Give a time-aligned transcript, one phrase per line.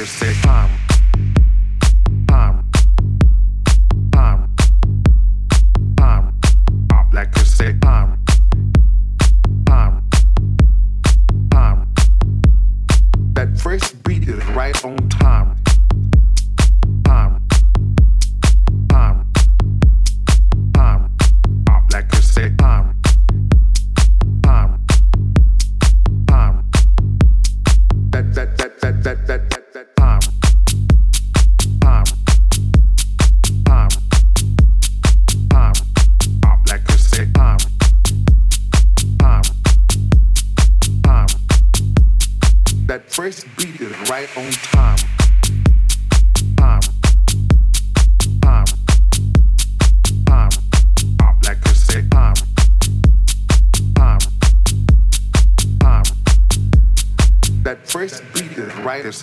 [0.00, 0.29] Chris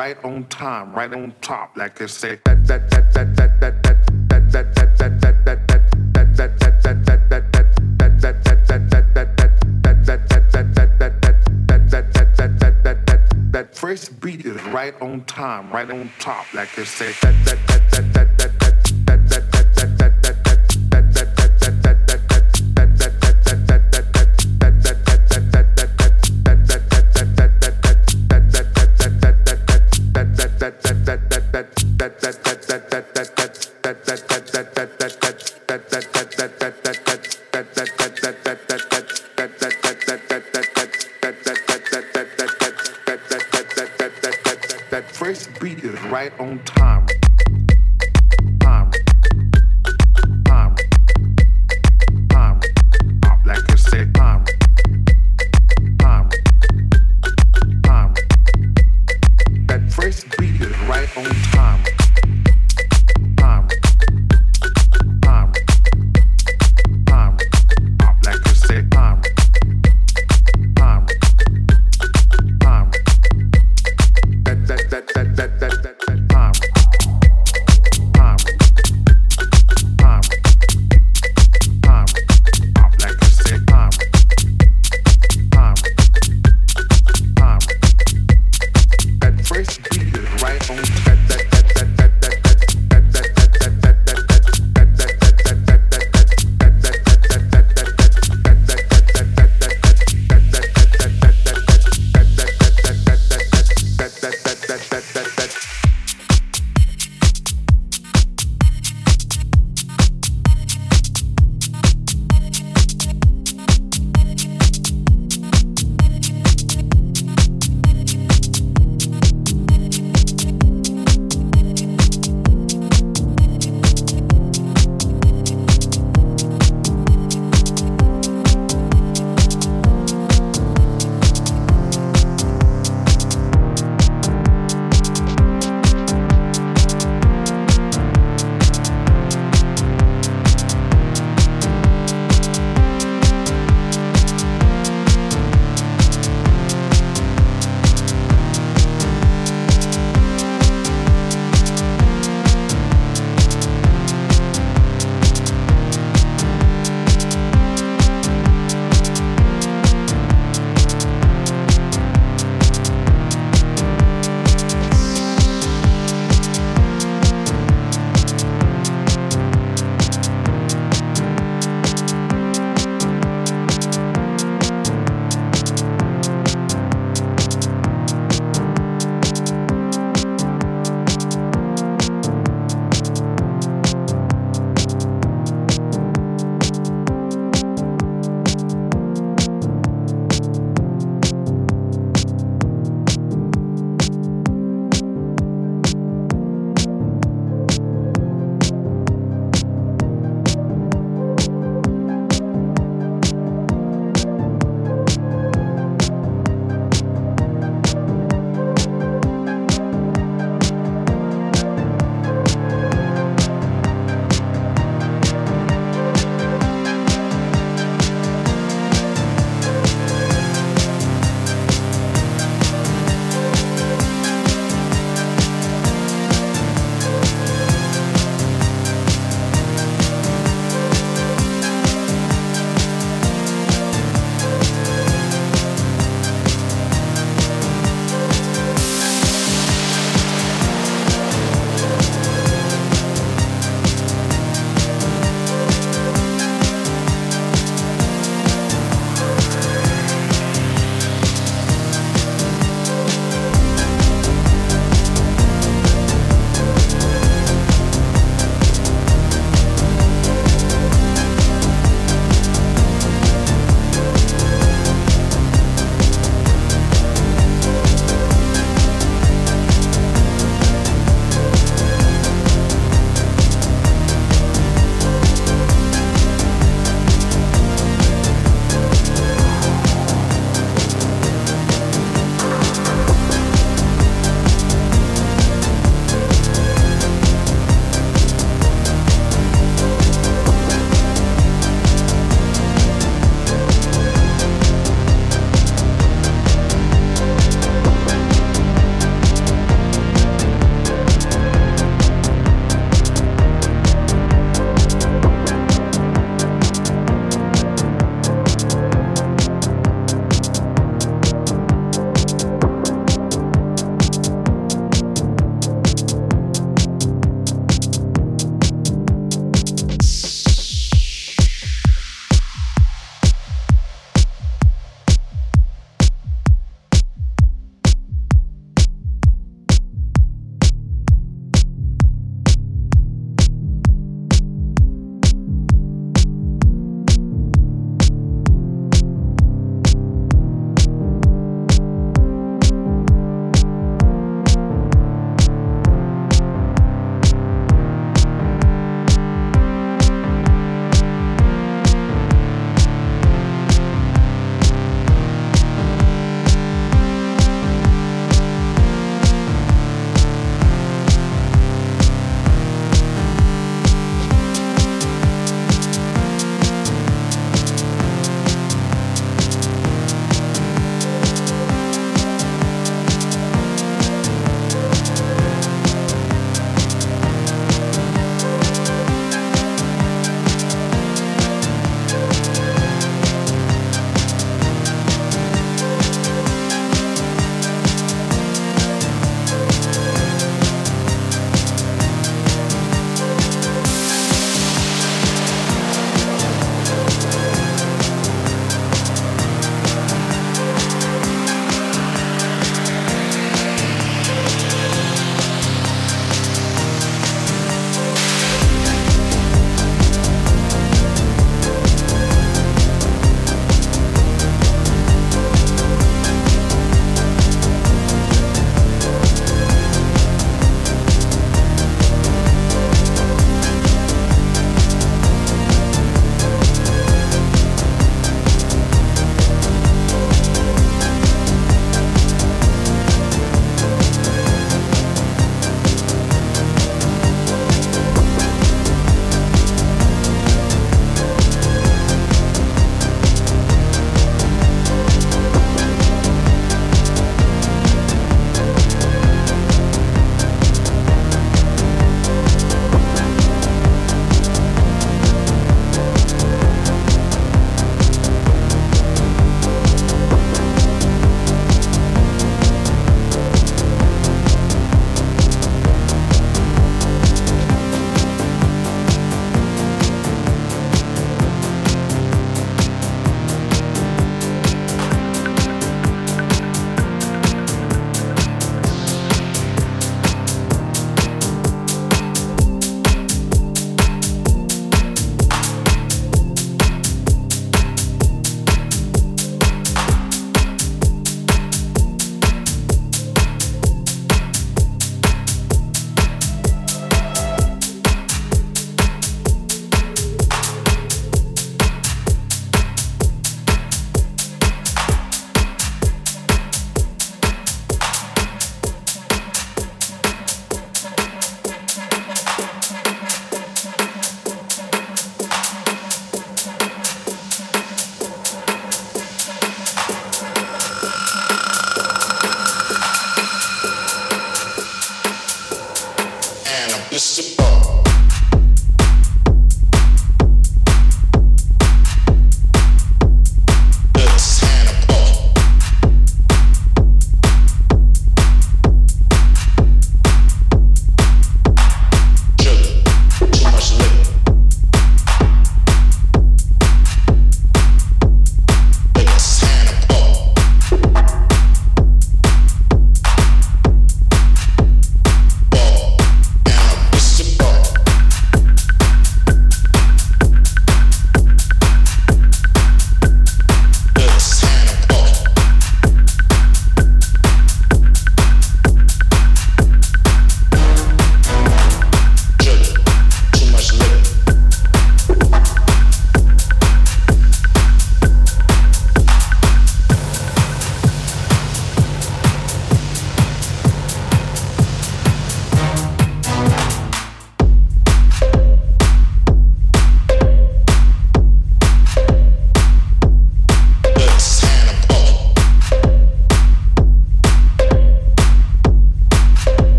[0.00, 3.82] right on time, right on top, like I say that that that that that that
[3.82, 3.92] that
[4.30, 6.56] that that that that that that that that
[12.56, 16.84] that that that that first beat is right on time, right on top, like I
[16.84, 18.09] say that that that that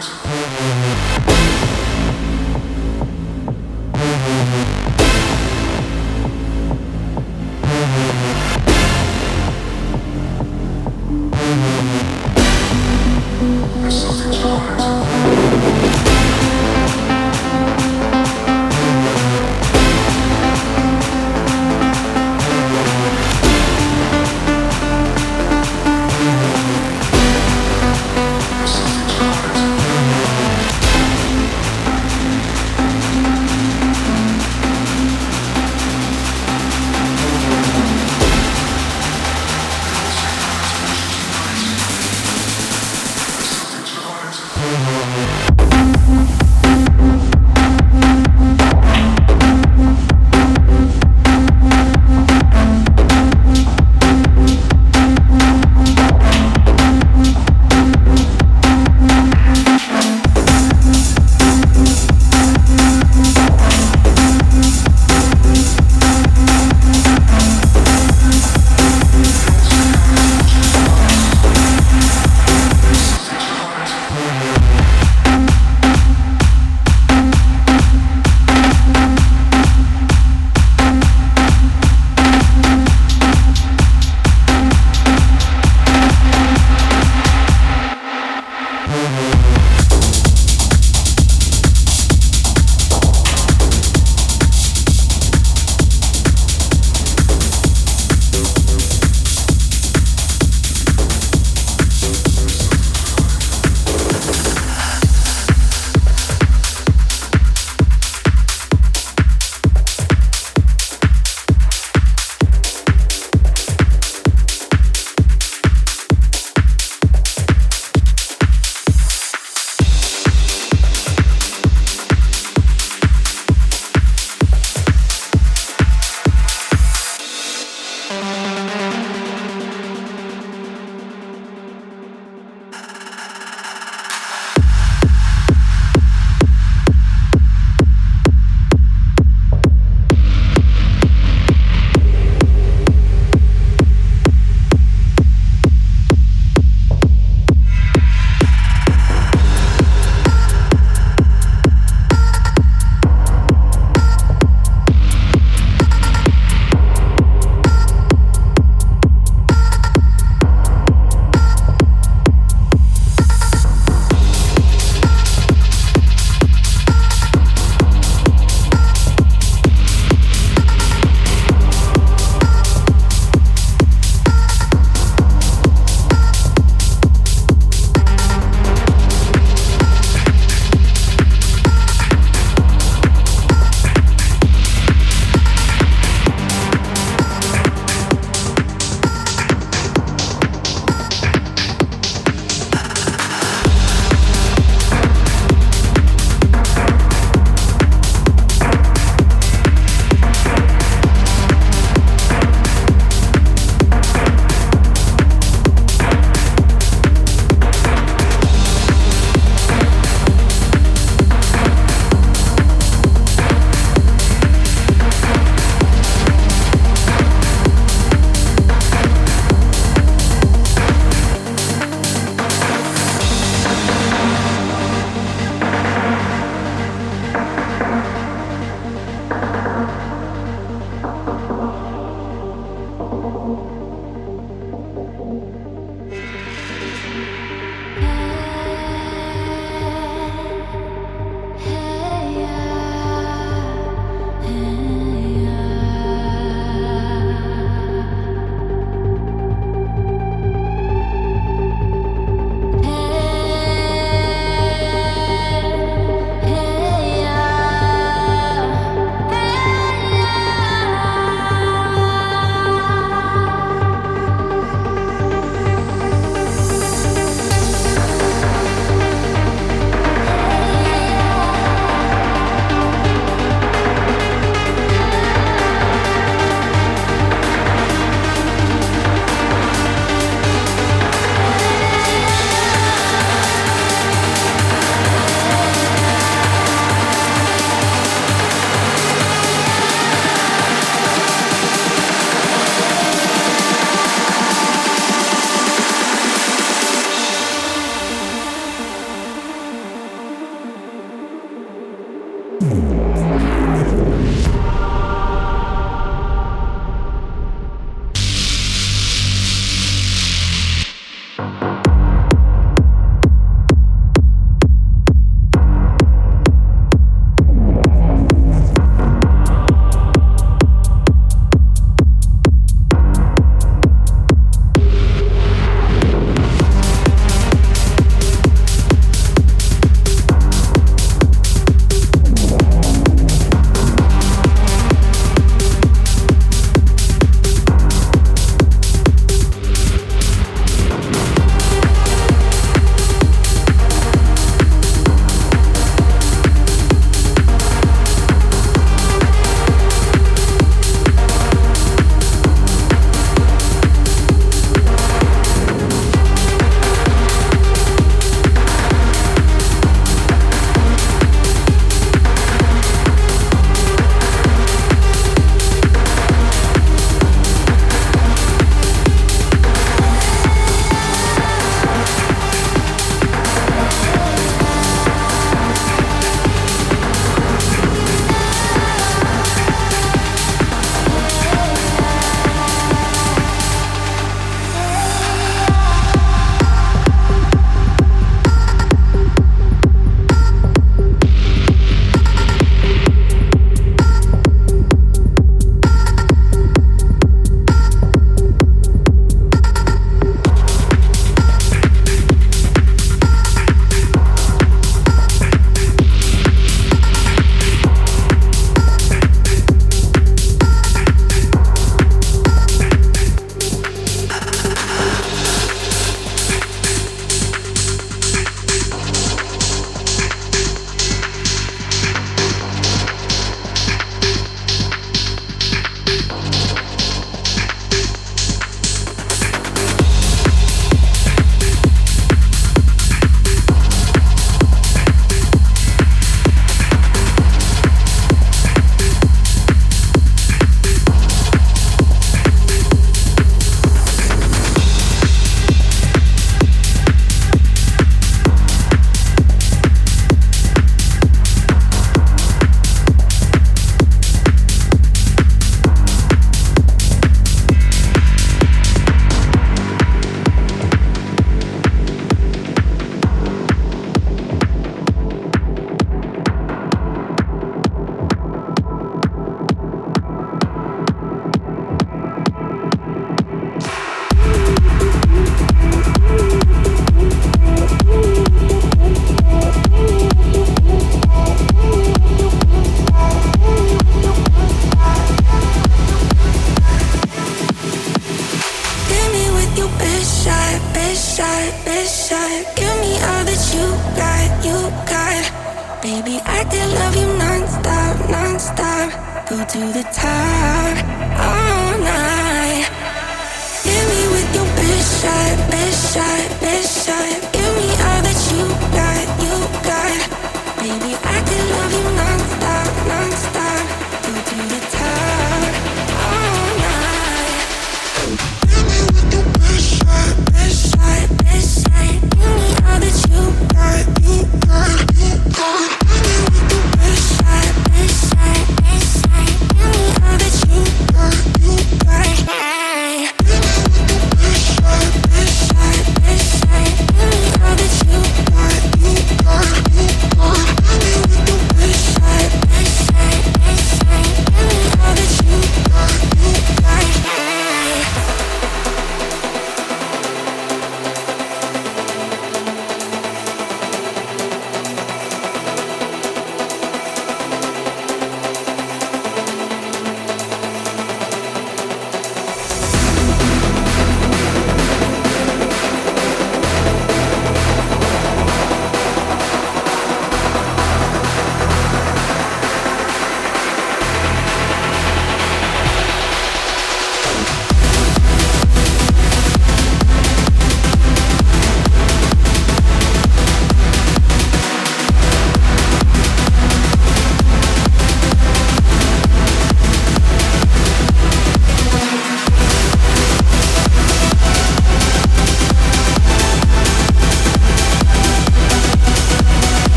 [0.00, 0.73] tarde.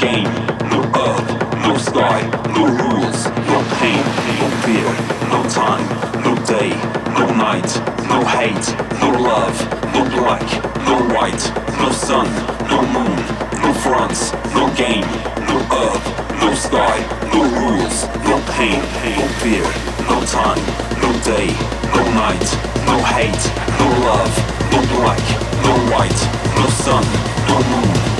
[0.00, 0.24] game,
[0.72, 1.28] no earth,
[1.60, 2.22] no sky,
[2.56, 4.02] no rules, no pain,
[4.40, 4.88] no fear,
[5.28, 5.84] no time,
[6.24, 6.70] no day,
[7.12, 7.68] no night,
[8.08, 8.66] no hate,
[8.98, 9.54] no love,
[9.92, 10.46] no black,
[10.88, 11.44] no white,
[11.78, 12.26] no sun,
[12.70, 13.16] no moon,
[13.60, 15.04] no fronts, no game,
[15.44, 16.06] no earth,
[16.40, 16.96] no sky,
[17.34, 18.80] no rules, no pain,
[19.20, 19.66] no fear,
[20.08, 20.64] no time,
[21.02, 21.48] no day,
[21.92, 22.48] no night,
[22.88, 23.44] no hate,
[23.78, 24.32] no love,
[24.72, 25.24] no black,
[25.60, 26.22] no white,
[26.56, 27.04] no sun,
[27.48, 28.19] no moon.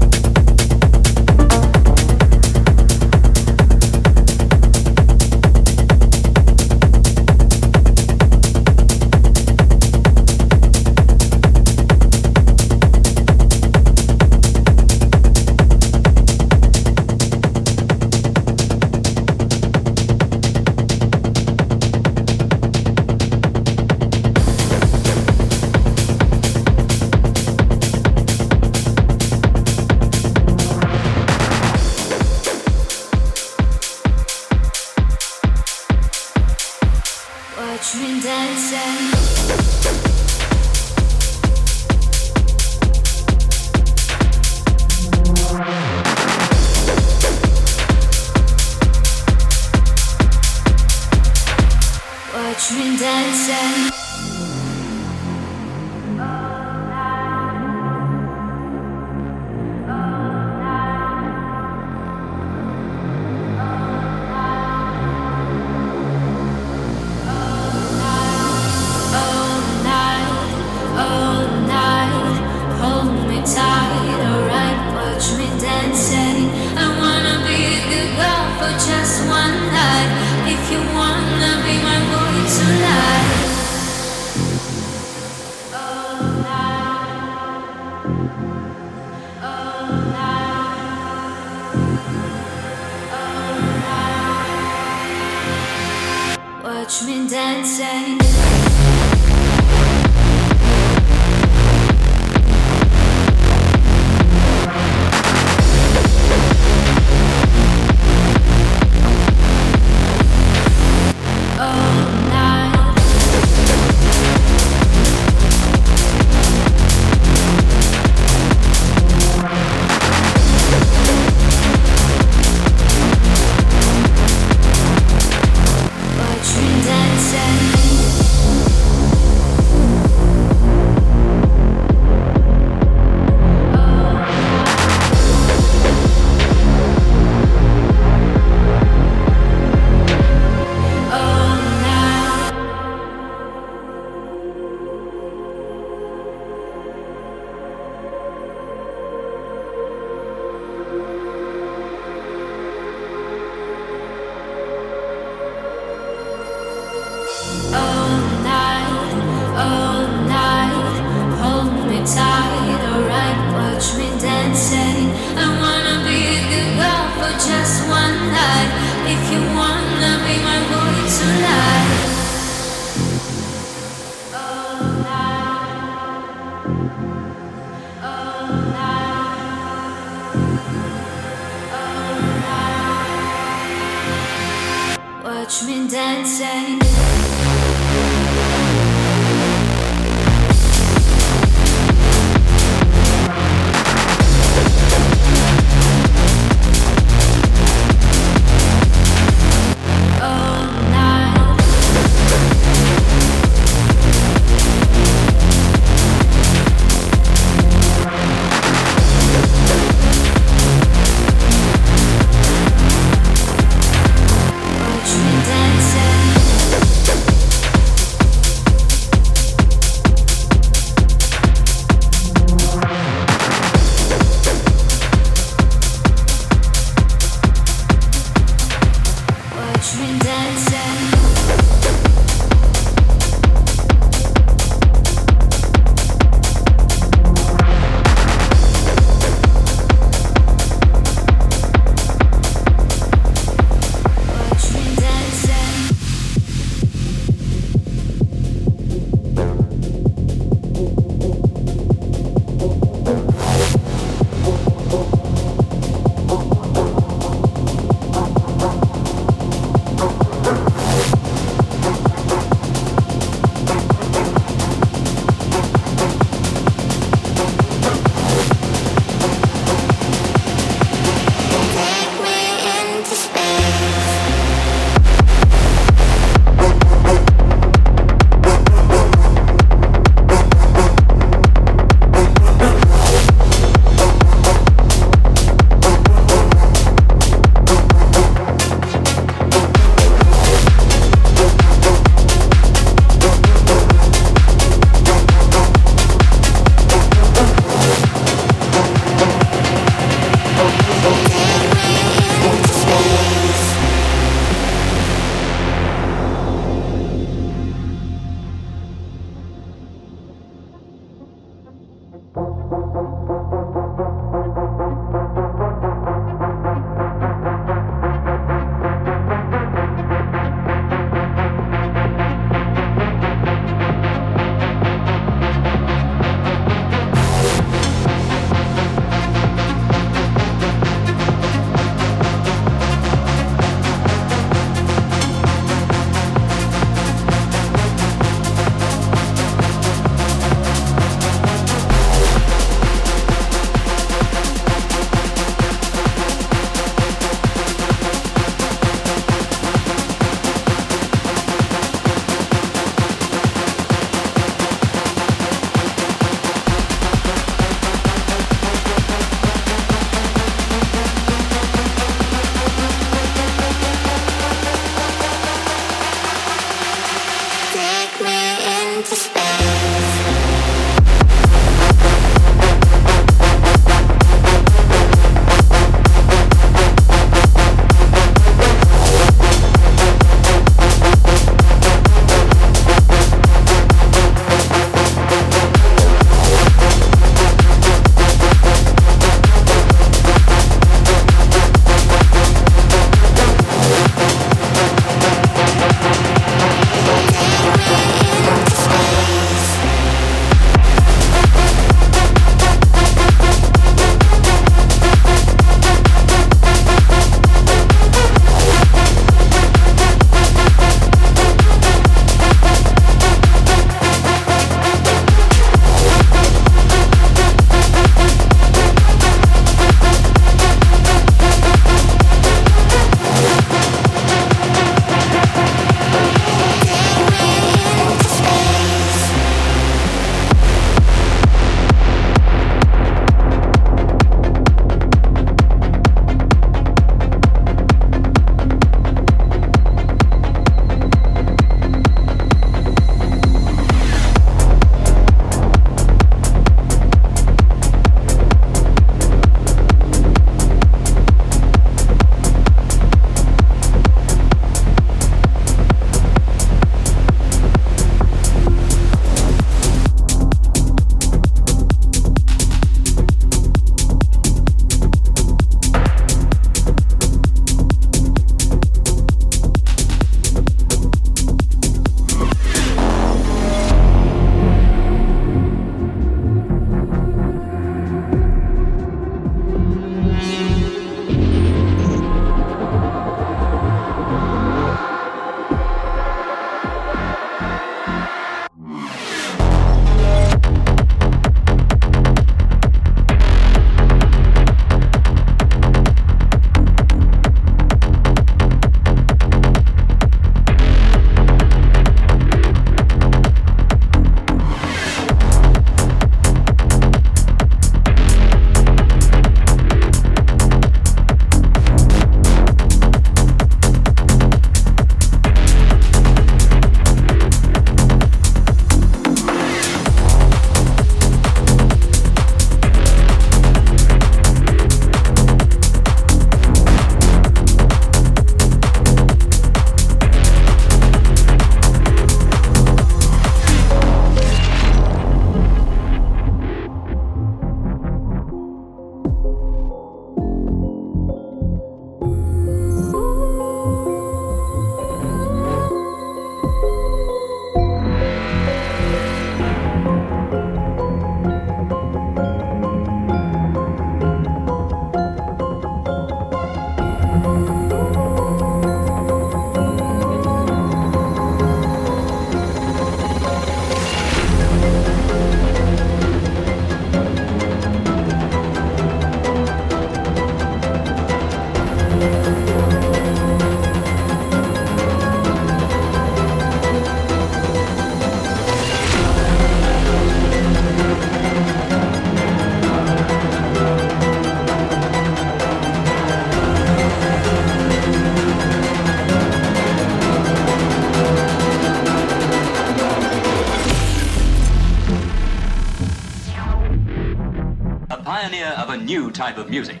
[599.38, 600.00] type of music.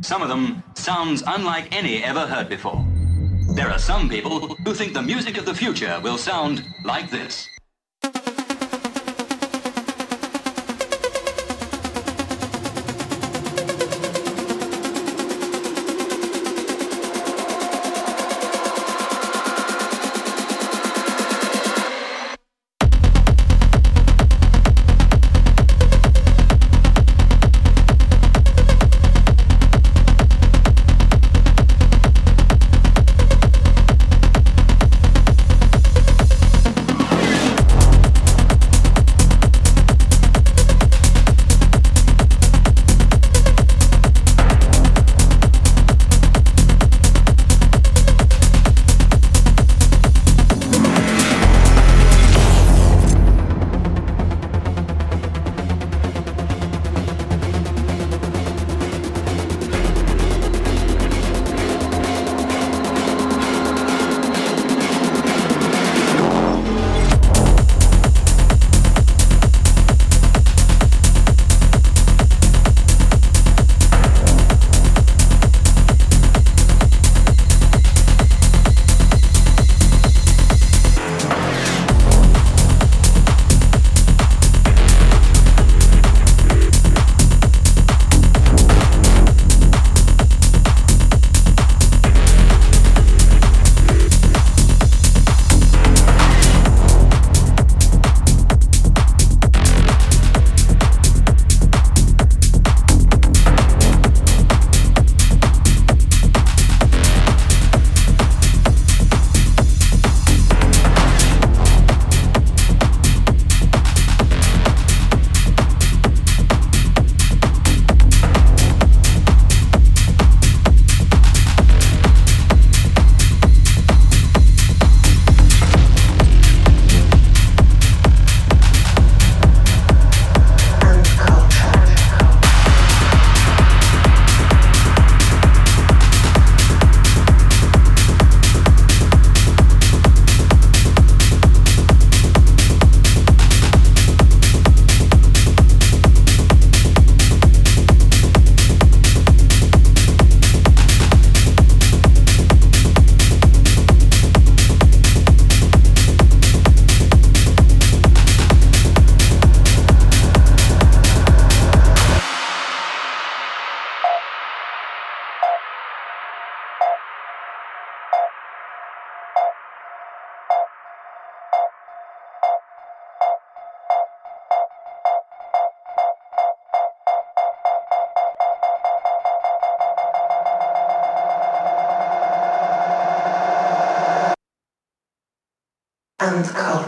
[0.00, 2.84] Some of them sounds unlike any ever heard before.
[3.54, 7.53] There are some people who think the music of the future will sound like this.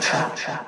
[0.00, 0.65] 吃啊吃啊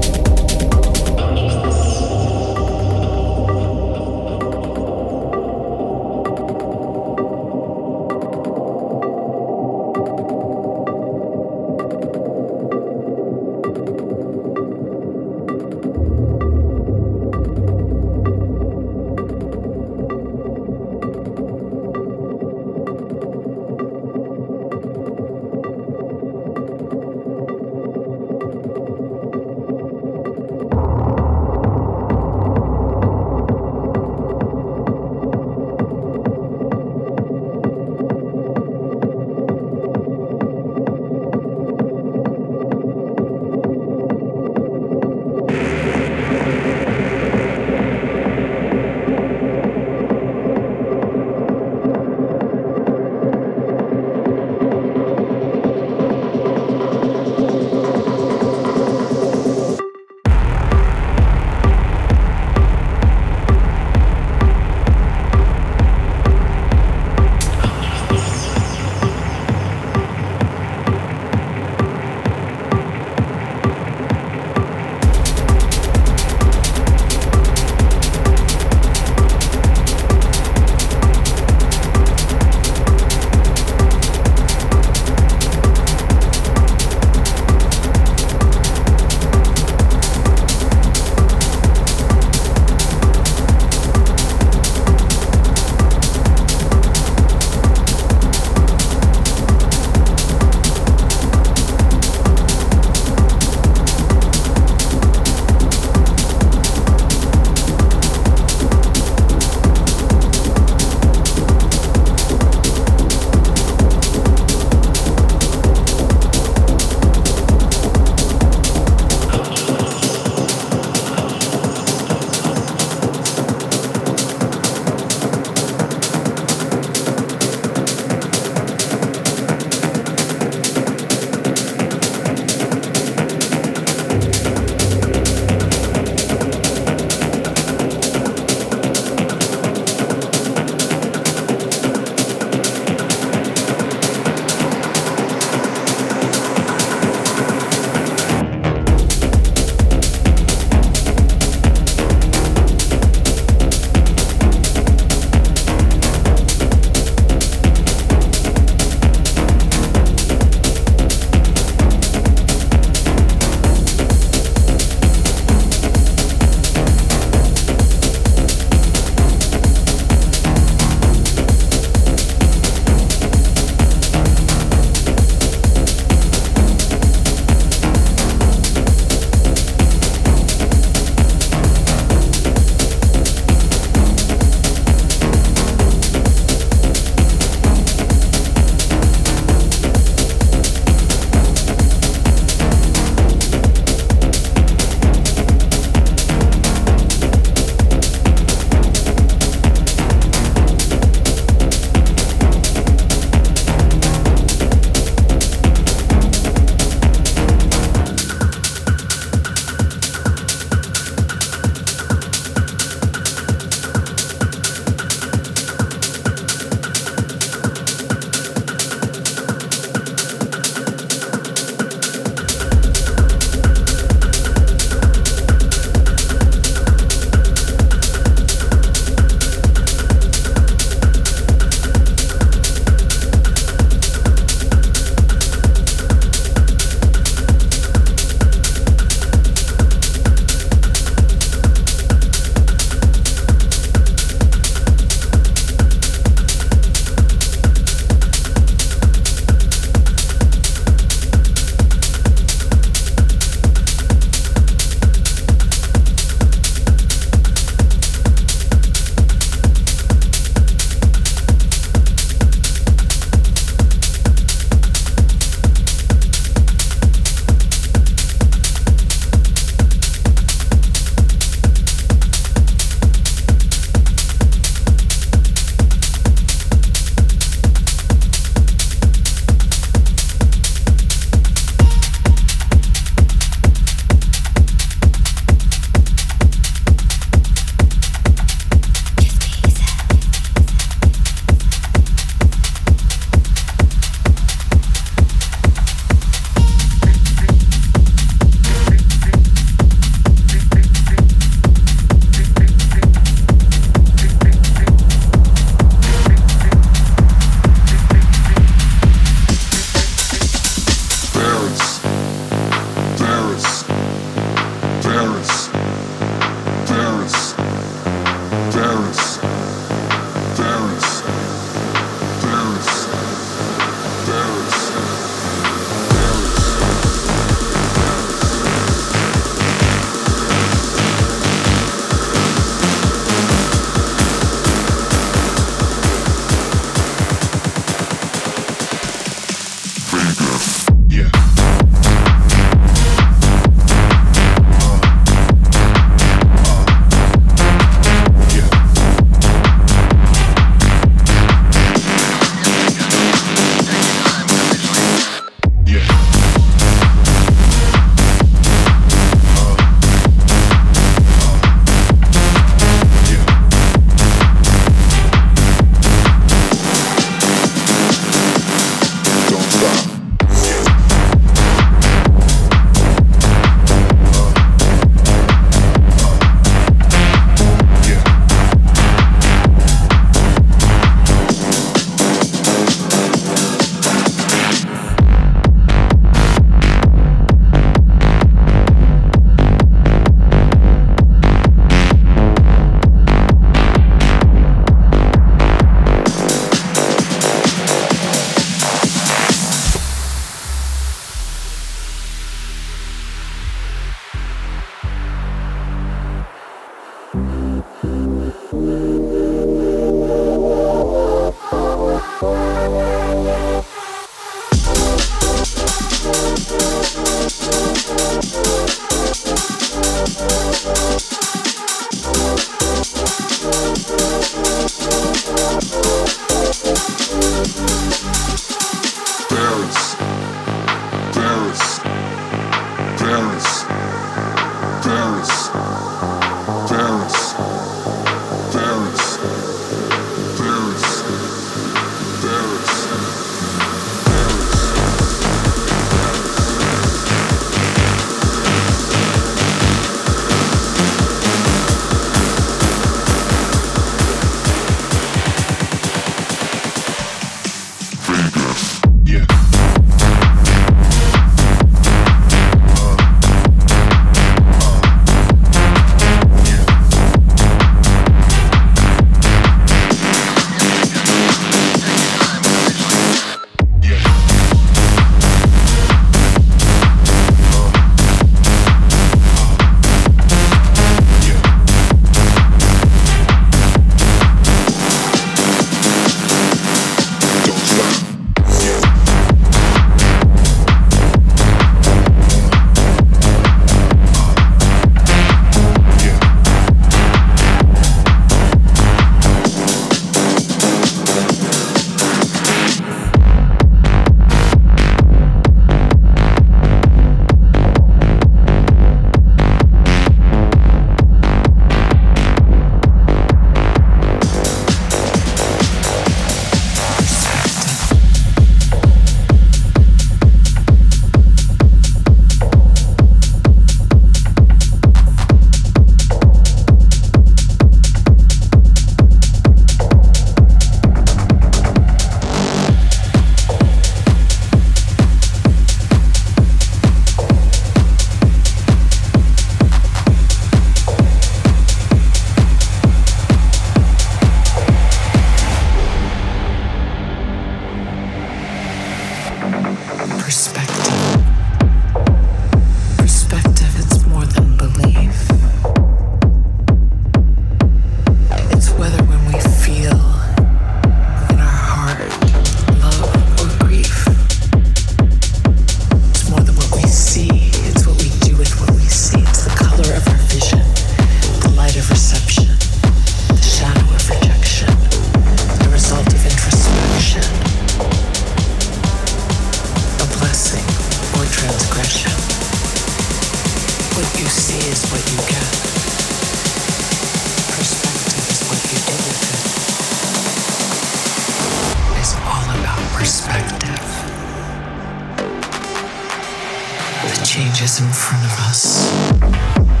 [597.51, 600.00] changes in front of us.